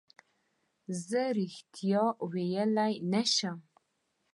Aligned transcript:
چې 0.83 0.91
زه 1.07 1.23
رښتیا 1.37 2.03
ویلی 2.31 2.93
نه 3.11 3.21
شم. 3.35 3.57